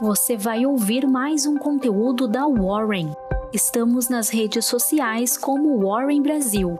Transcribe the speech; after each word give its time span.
você 0.00 0.34
vai 0.34 0.64
ouvir 0.64 1.06
mais 1.06 1.44
um 1.44 1.58
conteúdo 1.58 2.26
da 2.26 2.46
Warren. 2.46 3.12
Estamos 3.52 4.08
nas 4.08 4.30
redes 4.30 4.64
sociais 4.64 5.36
como 5.36 5.78
Warren 5.86 6.22
Brasil. 6.22 6.78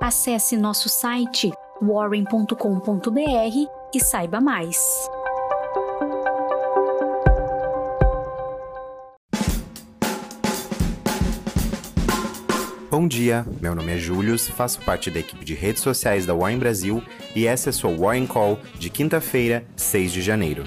Acesse 0.00 0.56
nosso 0.56 0.88
site 0.88 1.50
warren.com.br 1.82 2.54
e 3.92 4.00
saiba 4.00 4.40
mais. 4.40 4.78
Bom 12.88 13.08
dia, 13.08 13.44
meu 13.60 13.74
nome 13.74 13.94
é 13.94 13.98
Július, 13.98 14.48
faço 14.48 14.80
parte 14.82 15.10
da 15.10 15.18
equipe 15.18 15.44
de 15.44 15.54
redes 15.54 15.82
sociais 15.82 16.24
da 16.24 16.34
Warren 16.34 16.58
Brasil 16.58 17.02
e 17.34 17.46
essa 17.46 17.68
é 17.68 17.70
a 17.70 17.72
sua 17.72 17.96
Warren 17.96 18.26
Call 18.26 18.58
de 18.78 18.90
quinta-feira, 18.90 19.64
6 19.76 20.12
de 20.12 20.22
janeiro. 20.22 20.64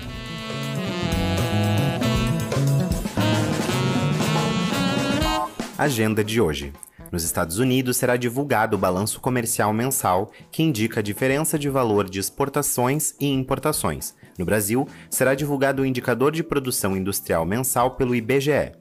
Agenda 5.83 6.23
de 6.23 6.39
hoje. 6.39 6.71
Nos 7.11 7.25
Estados 7.25 7.59
Unidos 7.59 7.97
será 7.97 8.15
divulgado 8.15 8.77
o 8.77 8.79
balanço 8.79 9.19
comercial 9.19 9.73
mensal, 9.73 10.31
que 10.49 10.63
indica 10.63 11.01
a 11.01 11.03
diferença 11.03 11.59
de 11.59 11.69
valor 11.69 12.09
de 12.09 12.19
exportações 12.19 13.13
e 13.19 13.27
importações. 13.27 14.15
No 14.39 14.45
Brasil, 14.45 14.87
será 15.09 15.35
divulgado 15.35 15.81
o 15.81 15.85
indicador 15.85 16.31
de 16.31 16.41
produção 16.41 16.95
industrial 16.95 17.45
mensal 17.45 17.91
pelo 17.91 18.15
IBGE 18.15 18.71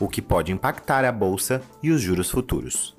o 0.00 0.08
que 0.08 0.22
pode 0.22 0.50
impactar 0.50 1.04
a 1.04 1.12
bolsa 1.12 1.60
e 1.82 1.90
os 1.90 2.00
juros 2.00 2.30
futuros. 2.30 2.96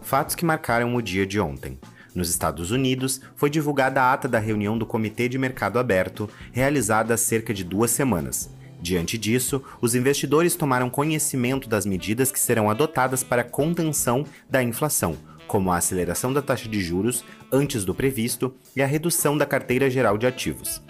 Fatos 0.00 0.34
que 0.34 0.44
marcaram 0.44 0.94
o 0.94 1.02
dia 1.02 1.26
de 1.26 1.38
ontem. 1.38 1.78
Nos 2.14 2.30
Estados 2.30 2.70
Unidos, 2.70 3.20
foi 3.34 3.50
divulgada 3.50 4.00
a 4.00 4.12
ata 4.12 4.26
da 4.26 4.38
reunião 4.38 4.78
do 4.78 4.86
Comitê 4.86 5.28
de 5.28 5.36
Mercado 5.36 5.78
Aberto, 5.78 6.30
realizada 6.50 7.12
há 7.12 7.16
cerca 7.16 7.52
de 7.52 7.62
duas 7.62 7.90
semanas. 7.90 8.48
Diante 8.84 9.16
disso, 9.16 9.62
os 9.80 9.94
investidores 9.94 10.54
tomaram 10.54 10.90
conhecimento 10.90 11.70
das 11.70 11.86
medidas 11.86 12.30
que 12.30 12.38
serão 12.38 12.68
adotadas 12.68 13.22
para 13.22 13.40
a 13.40 13.44
contenção 13.44 14.26
da 14.46 14.62
inflação, 14.62 15.16
como 15.46 15.72
a 15.72 15.78
aceleração 15.78 16.34
da 16.34 16.42
taxa 16.42 16.68
de 16.68 16.82
juros 16.82 17.24
antes 17.50 17.82
do 17.82 17.94
previsto 17.94 18.54
e 18.76 18.82
a 18.82 18.86
redução 18.86 19.38
da 19.38 19.46
carteira 19.46 19.88
geral 19.88 20.18
de 20.18 20.26
ativos. 20.26 20.82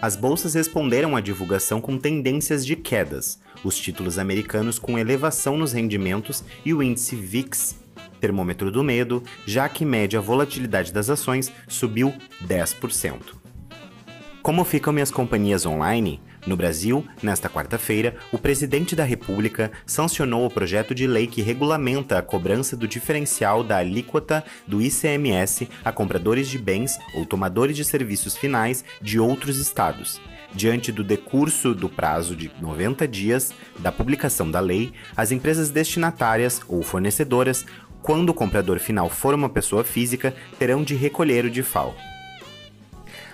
As 0.00 0.14
bolsas 0.14 0.54
responderam 0.54 1.16
à 1.16 1.20
divulgação 1.20 1.80
com 1.80 1.98
tendências 1.98 2.64
de 2.64 2.76
quedas, 2.76 3.40
os 3.64 3.76
títulos 3.76 4.20
americanos 4.20 4.78
com 4.78 4.96
elevação 4.96 5.56
nos 5.56 5.72
rendimentos 5.72 6.44
e 6.64 6.72
o 6.72 6.80
índice 6.80 7.16
VIX, 7.16 7.74
termômetro 8.20 8.70
do 8.70 8.84
medo, 8.84 9.20
já 9.44 9.68
que 9.68 9.84
média 9.84 10.20
volatilidade 10.20 10.92
das 10.92 11.10
ações 11.10 11.50
subiu 11.66 12.14
10%. 12.46 13.42
Como 14.42 14.64
ficam 14.64 14.92
minhas 14.92 15.10
companhias 15.10 15.66
online? 15.66 16.20
No 16.44 16.56
Brasil, 16.56 17.06
nesta 17.22 17.48
quarta-feira, 17.48 18.16
o 18.32 18.38
presidente 18.38 18.96
da 18.96 19.04
República 19.04 19.70
sancionou 19.86 20.44
o 20.44 20.50
projeto 20.50 20.92
de 20.92 21.06
lei 21.06 21.28
que 21.28 21.40
regulamenta 21.40 22.18
a 22.18 22.22
cobrança 22.22 22.76
do 22.76 22.88
diferencial 22.88 23.62
da 23.62 23.76
alíquota 23.76 24.44
do 24.66 24.82
ICMS 24.82 25.68
a 25.84 25.92
compradores 25.92 26.48
de 26.48 26.58
bens 26.58 26.98
ou 27.14 27.24
tomadores 27.24 27.76
de 27.76 27.84
serviços 27.84 28.36
finais 28.36 28.84
de 29.00 29.20
outros 29.20 29.56
estados. 29.56 30.20
Diante 30.52 30.90
do 30.90 31.04
decurso 31.04 31.74
do 31.74 31.88
prazo 31.88 32.34
de 32.34 32.50
90 32.60 33.06
dias 33.06 33.54
da 33.78 33.92
publicação 33.92 34.50
da 34.50 34.58
lei, 34.58 34.92
as 35.16 35.30
empresas 35.30 35.70
destinatárias 35.70 36.60
ou 36.66 36.82
fornecedoras, 36.82 37.64
quando 38.02 38.30
o 38.30 38.34
comprador 38.34 38.80
final 38.80 39.08
for 39.08 39.32
uma 39.32 39.48
pessoa 39.48 39.84
física, 39.84 40.34
terão 40.58 40.82
de 40.82 40.96
recolher 40.96 41.44
o 41.44 41.50
DIFAL. 41.50 41.94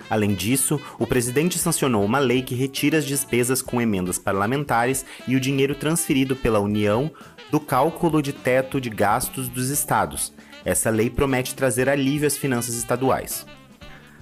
Além 0.09 0.33
disso, 0.33 0.81
o 0.97 1.05
presidente 1.05 1.59
sancionou 1.59 2.03
uma 2.03 2.19
lei 2.19 2.41
que 2.41 2.55
retira 2.55 2.97
as 2.97 3.05
despesas 3.05 3.61
com 3.61 3.79
emendas 3.79 4.17
parlamentares 4.17 5.05
e 5.27 5.35
o 5.35 5.39
dinheiro 5.39 5.75
transferido 5.75 6.35
pela 6.35 6.59
União 6.59 7.11
do 7.51 7.59
cálculo 7.59 8.21
de 8.21 8.33
teto 8.33 8.81
de 8.81 8.89
gastos 8.89 9.47
dos 9.47 9.69
estados. 9.69 10.33
Essa 10.65 10.89
lei 10.89 11.09
promete 11.09 11.55
trazer 11.55 11.87
alívio 11.87 12.27
às 12.27 12.37
finanças 12.37 12.75
estaduais. 12.75 13.45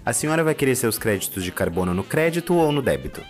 A 0.06 0.13
senhora 0.13 0.44
vai 0.44 0.56
querer 0.56 0.75
seus 0.75 0.97
créditos 0.97 1.44
de 1.44 1.51
carbono 1.51 1.94
no 1.94 2.03
crédito 2.03 2.53
ou 2.53 2.72
no 2.72 2.81
débito? 2.81 3.22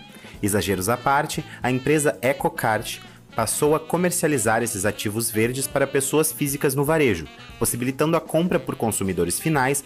Exageros 0.42 0.88
à 0.88 0.96
parte, 0.96 1.44
a 1.62 1.70
empresa 1.70 2.16
EcoCart 2.22 3.00
passou 3.34 3.74
a 3.74 3.80
comercializar 3.80 4.62
esses 4.62 4.84
ativos 4.84 5.30
verdes 5.30 5.66
para 5.66 5.86
pessoas 5.86 6.32
físicas 6.32 6.74
no 6.74 6.84
varejo, 6.84 7.26
possibilitando 7.58 8.16
a 8.16 8.20
compra 8.20 8.58
por 8.58 8.74
consumidores 8.76 9.38
finais 9.38 9.84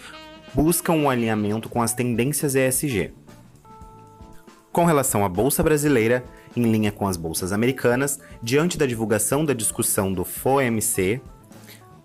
buscam 0.53 0.93
um 0.93 1.09
alinhamento 1.09 1.67
com 1.67 1.81
as 1.81 1.93
tendências 1.93 2.55
ESG. 2.55 3.11
Com 4.71 4.85
relação 4.85 5.23
à 5.23 5.29
Bolsa 5.29 5.63
Brasileira, 5.63 6.23
em 6.55 6.63
linha 6.63 6.91
com 6.91 7.07
as 7.07 7.17
bolsas 7.17 7.51
americanas, 7.51 8.19
diante 8.41 8.77
da 8.77 8.85
divulgação 8.85 9.45
da 9.45 9.53
discussão 9.53 10.11
do 10.13 10.23
FOMC, 10.23 11.21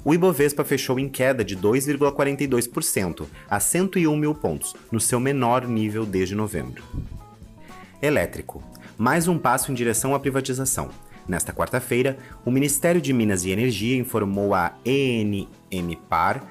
o 0.05 0.15
Ibovespa 0.15 0.65
fechou 0.65 0.99
em 0.99 1.09
queda 1.09 1.45
de 1.45 1.57
2,42% 1.57 3.27
a 3.49 3.61
101 3.61 4.17
mil 4.17 4.35
pontos, 4.35 4.75
no 4.91 5.01
seu 5.01 5.21
menor 5.21 5.67
nível 5.67 6.07
desde 6.07 6.35
novembro. 6.35 6.83
Elétrico. 8.01 8.63
Mais 8.97 9.29
um 9.29 9.39
passo 9.39 9.71
em 9.71 9.75
direção 9.75 10.15
à 10.15 10.21
privatização. 10.21 10.89
Nesta 11.27 11.53
quarta-feira, 11.53 12.17
o 12.45 12.51
Ministério 12.51 13.01
de 13.01 13.13
Minas 13.13 13.45
e 13.45 13.51
Energia 13.51 13.97
informou 13.97 14.55
à 14.55 14.73
ENMPAR 14.85 16.43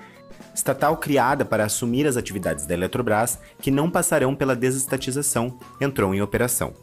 estatal 0.57 0.97
criada 0.97 1.45
para 1.45 1.63
assumir 1.63 2.07
as 2.07 2.17
atividades 2.17 2.65
da 2.65 2.73
Eletrobras, 2.73 3.39
que 3.61 3.69
não 3.69 3.91
passarão 3.91 4.35
pela 4.35 4.55
desestatização, 4.55 5.59
entrou 5.79 6.15
em 6.15 6.21
operação. 6.21 6.73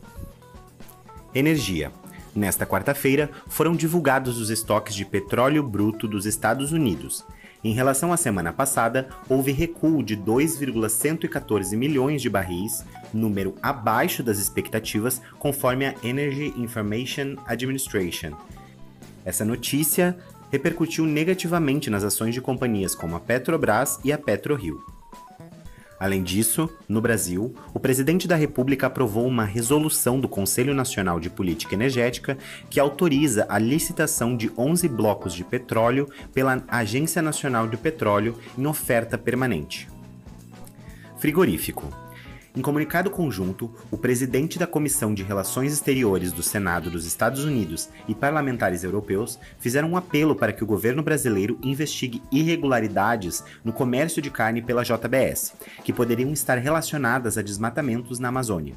Energia. 1.35 1.91
Nesta 2.35 2.65
quarta-feira, 2.65 3.31
foram 3.49 3.75
divulgados 3.75 4.39
os 4.39 4.49
estoques 4.49 4.95
de 4.95 5.05
petróleo 5.05 5.63
bruto 5.63 6.07
dos 6.07 6.25
Estados 6.25 6.73
Unidos. 6.73 7.25
Em 7.65 7.73
relação 7.73 8.13
à 8.13 8.17
semana 8.17 8.53
passada, 8.53 9.09
houve 9.29 9.51
recuo 9.51 10.03
de 10.03 10.15
2,114 10.15 11.77
milhões 11.77 12.23
de 12.23 12.31
barris, 12.31 12.85
número 13.13 13.57
abaixo 13.61 14.23
das 14.23 14.39
expectativas, 14.39 15.21
conforme 15.39 15.87
a 15.87 15.95
Energy 16.03 16.55
Information 16.57 17.37
Administration. 17.47 18.37
Essa 19.25 19.45
notícia 19.45 20.17
repercutiu 20.55 21.05
negativamente 21.05 21.91
nas 21.91 22.05
ações 22.05 22.33
de 22.33 22.41
companhias 22.41 22.95
como 22.95 23.17
a 23.17 23.21
Petrobras 23.21 23.99
e 24.05 24.13
a 24.13 24.19
PetroRio. 24.19 24.81
Além 25.99 26.23
disso, 26.23 26.71
no 26.89 27.01
Brasil, 27.01 27.53
o 27.73 27.81
presidente 27.81 28.29
da 28.29 28.37
República 28.37 28.87
aprovou 28.87 29.27
uma 29.27 29.45
resolução 29.45 30.21
do 30.21 30.29
Conselho 30.29 30.73
Nacional 30.73 31.19
de 31.19 31.29
Política 31.29 31.75
Energética 31.75 32.39
que 32.71 32.79
autoriza 32.79 33.47
a 33.49 33.59
licitação 33.59 34.37
de 34.37 34.49
11 34.57 34.89
blocos 34.89 35.33
de 35.33 35.43
petróleo 35.43 36.09
pela 36.33 36.63
Agência 36.69 37.21
Nacional 37.21 37.67
de 37.67 37.77
Petróleo 37.77 38.39
em 38.57 38.65
oferta 38.65 39.19
permanente. 39.19 39.89
Frigorífico. 41.19 42.04
Em 42.57 42.63
comunicado 42.63 43.11
conjunto, 43.11 43.69
o 43.91 43.99
presidente 43.99 44.61
da 44.61 44.67
Comissão 44.67 45.13
de 45.13 45.25
Relações 45.25 45.73
Exteriores 45.73 46.31
do 46.31 46.41
Senado 46.41 46.89
dos 46.89 47.05
Estados 47.05 47.45
Unidos 47.45 47.89
e 48.07 48.15
parlamentares 48.15 48.85
europeus 48.85 49.41
fizeram 49.59 49.91
um 49.91 49.97
apelo 49.97 50.37
para 50.37 50.53
que 50.53 50.63
o 50.63 50.67
governo 50.67 51.03
brasileiro 51.03 51.59
investigue 51.65 52.23
irregularidades 52.31 53.43
no 53.65 53.73
comércio 53.73 54.23
de 54.23 54.31
carne 54.31 54.63
pela 54.63 54.85
JBS, 54.85 55.53
que 55.83 55.93
poderiam 55.93 56.33
estar 56.33 56.57
relacionadas 56.59 57.37
a 57.37 57.43
desmatamentos 57.43 58.21
na 58.21 58.29
Amazônia. 58.29 58.77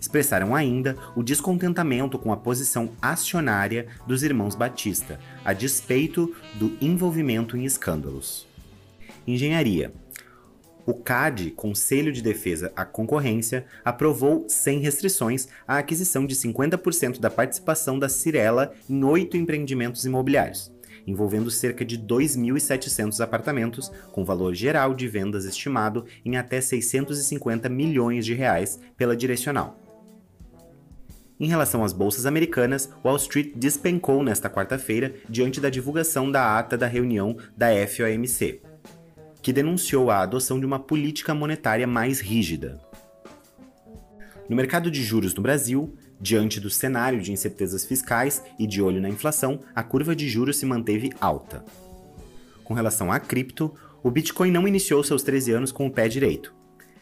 Expressaram 0.00 0.52
ainda 0.52 0.96
o 1.14 1.22
descontentamento 1.22 2.18
com 2.18 2.32
a 2.32 2.36
posição 2.36 2.90
acionária 3.00 3.86
dos 4.08 4.24
irmãos 4.24 4.56
Batista, 4.56 5.20
a 5.44 5.52
despeito 5.52 6.34
do 6.56 6.76
envolvimento 6.80 7.56
em 7.56 7.64
escândalos. 7.64 8.44
Engenharia 9.24 9.92
o 10.86 10.94
CAD, 10.94 11.50
Conselho 11.52 12.12
de 12.12 12.22
Defesa 12.22 12.72
à 12.76 12.84
Concorrência, 12.84 13.64
aprovou, 13.84 14.44
sem 14.48 14.80
restrições, 14.80 15.48
a 15.66 15.78
aquisição 15.78 16.26
de 16.26 16.34
50% 16.34 17.18
da 17.18 17.30
participação 17.30 17.98
da 17.98 18.08
Cirela 18.08 18.72
em 18.88 19.02
oito 19.04 19.36
empreendimentos 19.36 20.04
imobiliários, 20.04 20.72
envolvendo 21.06 21.50
cerca 21.50 21.84
de 21.84 21.98
2.700 21.98 23.20
apartamentos, 23.20 23.90
com 24.12 24.24
valor 24.24 24.54
geral 24.54 24.94
de 24.94 25.08
vendas 25.08 25.44
estimado 25.44 26.04
em 26.24 26.36
até 26.36 26.60
650 26.60 27.68
milhões 27.68 28.24
de 28.24 28.34
reais 28.34 28.78
pela 28.96 29.16
direcional. 29.16 29.80
Em 31.38 31.48
relação 31.48 31.82
às 31.82 31.92
bolsas 31.92 32.26
americanas, 32.26 32.88
Wall 33.04 33.16
Street 33.16 33.52
despencou 33.56 34.22
nesta 34.22 34.48
quarta-feira 34.48 35.14
diante 35.28 35.60
da 35.60 35.68
divulgação 35.68 36.30
da 36.30 36.58
ata 36.58 36.78
da 36.78 36.86
reunião 36.86 37.36
da 37.56 37.66
FOMC, 37.88 38.60
que 39.44 39.52
denunciou 39.52 40.10
a 40.10 40.20
adoção 40.20 40.58
de 40.58 40.64
uma 40.64 40.78
política 40.78 41.34
monetária 41.34 41.86
mais 41.86 42.18
rígida. 42.18 42.80
No 44.48 44.56
mercado 44.56 44.90
de 44.90 45.02
juros 45.02 45.34
no 45.34 45.42
Brasil, 45.42 45.94
diante 46.18 46.58
do 46.58 46.70
cenário 46.70 47.20
de 47.20 47.30
incertezas 47.30 47.84
fiscais 47.84 48.42
e 48.58 48.66
de 48.66 48.80
olho 48.80 49.02
na 49.02 49.08
inflação, 49.10 49.60
a 49.74 49.82
curva 49.82 50.16
de 50.16 50.30
juros 50.30 50.56
se 50.56 50.64
manteve 50.64 51.12
alta. 51.20 51.62
Com 52.64 52.72
relação 52.72 53.12
à 53.12 53.20
cripto, 53.20 53.74
o 54.02 54.10
Bitcoin 54.10 54.50
não 54.50 54.66
iniciou 54.66 55.04
seus 55.04 55.22
13 55.22 55.52
anos 55.52 55.70
com 55.70 55.86
o 55.86 55.90
pé 55.90 56.08
direito. 56.08 56.54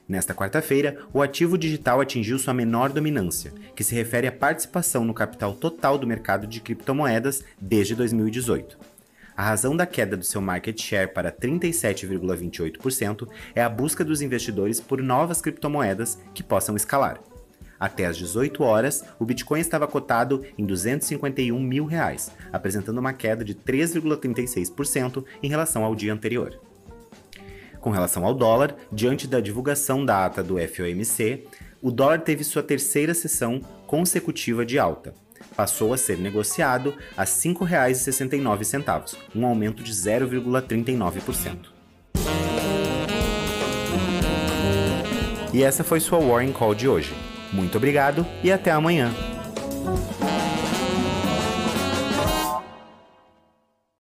Nesta 0.08 0.34
quarta-feira, 0.34 0.98
o 1.12 1.22
ativo 1.22 1.56
digital 1.56 2.00
atingiu 2.00 2.40
sua 2.40 2.52
menor 2.52 2.90
dominância, 2.90 3.52
que 3.76 3.84
se 3.84 3.94
refere 3.94 4.26
à 4.26 4.32
participação 4.32 5.04
no 5.04 5.14
capital 5.14 5.54
total 5.54 5.96
do 5.96 6.08
mercado 6.08 6.48
de 6.48 6.60
criptomoedas 6.60 7.44
desde 7.60 7.94
2018. 7.94 8.91
A 9.36 9.42
razão 9.42 9.74
da 9.74 9.86
queda 9.86 10.16
do 10.16 10.24
seu 10.24 10.40
market 10.40 10.78
share 10.80 11.12
para 11.12 11.32
37,28% 11.32 13.28
é 13.54 13.62
a 13.62 13.68
busca 13.68 14.04
dos 14.04 14.20
investidores 14.20 14.78
por 14.78 15.02
novas 15.02 15.40
criptomoedas 15.40 16.18
que 16.34 16.42
possam 16.42 16.76
escalar. 16.76 17.18
Até 17.80 18.06
às 18.06 18.16
18 18.16 18.62
horas, 18.62 19.04
o 19.18 19.24
Bitcoin 19.24 19.58
estava 19.58 19.88
cotado 19.88 20.44
em 20.56 20.64
251 20.64 21.58
mil 21.58 21.84
reais, 21.84 22.30
apresentando 22.52 22.98
uma 22.98 23.12
queda 23.12 23.44
de 23.44 23.54
3,36% 23.54 25.24
em 25.42 25.48
relação 25.48 25.82
ao 25.82 25.94
dia 25.94 26.12
anterior. 26.12 26.60
Com 27.80 27.90
relação 27.90 28.24
ao 28.24 28.34
dólar, 28.34 28.76
diante 28.92 29.26
da 29.26 29.40
divulgação 29.40 30.06
da 30.06 30.24
ata 30.24 30.44
do 30.44 30.56
FOMC, 30.58 31.48
o 31.80 31.90
dólar 31.90 32.20
teve 32.20 32.44
sua 32.44 32.62
terceira 32.62 33.14
sessão 33.14 33.60
consecutiva 33.88 34.64
de 34.64 34.78
alta. 34.78 35.12
Passou 35.56 35.92
a 35.92 35.96
ser 35.96 36.18
negociado 36.18 36.94
a 37.16 37.22
R$ 37.22 37.28
5,69, 37.28 39.16
um 39.34 39.46
aumento 39.46 39.82
de 39.82 39.92
0,39%. 39.92 41.72
E 45.52 45.62
essa 45.62 45.84
foi 45.84 46.00
sua 46.00 46.18
Warren 46.18 46.52
Call 46.52 46.74
de 46.74 46.88
hoje. 46.88 47.14
Muito 47.52 47.76
obrigado 47.76 48.26
e 48.42 48.50
até 48.50 48.70
amanhã! 48.70 49.12